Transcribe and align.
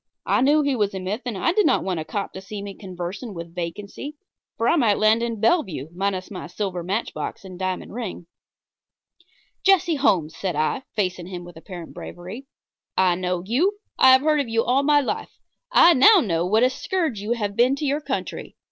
I 0.25 0.41
knew 0.41 0.63
he 0.63 0.75
was 0.75 0.95
a 0.95 0.99
myth, 0.99 1.21
and 1.27 1.37
I 1.37 1.51
did 1.53 1.67
not 1.67 1.83
want 1.83 1.99
a 1.99 2.03
cop 2.03 2.33
to 2.33 2.41
see 2.41 2.63
me 2.63 2.73
conversing 2.73 3.35
with 3.35 3.53
vacancy, 3.53 4.15
for 4.57 4.67
I 4.67 4.75
might 4.75 4.97
land 4.97 5.21
in 5.21 5.39
Bellevue 5.39 5.89
minus 5.93 6.31
my 6.31 6.47
silver 6.47 6.81
matchbox 6.81 7.45
and 7.45 7.59
diamond 7.59 7.93
ring. 7.93 8.25
"Jesse 9.63 9.97
Holmes," 9.97 10.35
said 10.35 10.55
I, 10.55 10.81
facing 10.95 11.27
him 11.27 11.43
with 11.43 11.55
apparent 11.55 11.93
bravery, 11.93 12.47
"I 12.97 13.13
know 13.13 13.43
you. 13.45 13.77
I 13.99 14.11
have 14.13 14.21
heard 14.21 14.39
of 14.39 14.49
you 14.49 14.63
all 14.63 14.81
my 14.81 15.01
life. 15.01 15.37
I 15.71 15.93
know 15.93 16.19
now 16.19 16.45
what 16.47 16.63
a 16.63 16.71
scourge 16.71 17.19
you 17.19 17.33
have 17.33 17.55
been 17.55 17.75
to 17.75 17.85
your 17.85 18.01
country. 18.01 18.55